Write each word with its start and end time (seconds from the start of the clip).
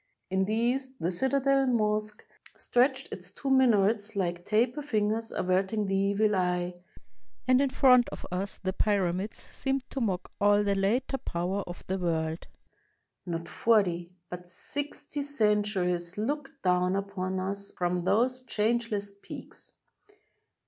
In 0.31 0.45
the 0.45 0.55
east, 0.55 0.93
the 0.99 1.11
citadel 1.11 1.67
mosque 1.67 2.23
stretched 2.57 3.09
its 3.11 3.29
two 3.29 3.51
minarets 3.51 4.15
like 4.15 4.47
taper 4.47 4.81
fingers 4.81 5.31
averting 5.31 5.85
the 5.85 5.93
evil 5.95 6.35
eye; 6.35 6.73
and 7.47 7.61
in 7.61 7.69
front 7.69 8.09
of 8.09 8.25
us 8.31 8.57
the 8.57 8.73
Pyramids 8.73 9.37
seemed 9.51 9.87
to 9.91 10.01
mock 10.01 10.31
all 10.41 10.63
the 10.63 10.73
later 10.73 11.19
power 11.19 11.61
of 11.67 11.85
the 11.85 11.99
world. 11.99 12.47
Not 13.27 13.47
forty, 13.47 14.09
but 14.27 14.49
sixty, 14.49 15.21
centuries 15.21 16.17
look 16.17 16.49
down 16.63 16.95
upon 16.95 17.39
us 17.39 17.71
from 17.71 18.03
those 18.03 18.39
changeless 18.43 19.13
peaks. 19.21 19.71